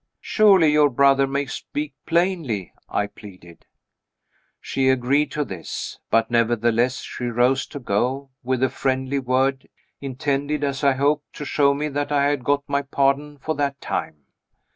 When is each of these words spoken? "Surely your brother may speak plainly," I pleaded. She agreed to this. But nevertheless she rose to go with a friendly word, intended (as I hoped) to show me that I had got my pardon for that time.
"Surely 0.19 0.71
your 0.71 0.89
brother 0.89 1.27
may 1.27 1.45
speak 1.45 1.93
plainly," 2.07 2.73
I 2.89 3.05
pleaded. 3.05 3.67
She 4.59 4.89
agreed 4.89 5.29
to 5.33 5.45
this. 5.45 5.99
But 6.09 6.31
nevertheless 6.31 7.01
she 7.01 7.25
rose 7.25 7.67
to 7.67 7.77
go 7.79 8.31
with 8.43 8.63
a 8.63 8.69
friendly 8.69 9.19
word, 9.19 9.69
intended 9.99 10.63
(as 10.63 10.83
I 10.83 10.93
hoped) 10.93 11.33
to 11.33 11.45
show 11.45 11.75
me 11.75 11.87
that 11.89 12.11
I 12.11 12.23
had 12.31 12.43
got 12.43 12.63
my 12.67 12.81
pardon 12.81 13.37
for 13.37 13.53
that 13.53 13.79
time. 13.79 14.25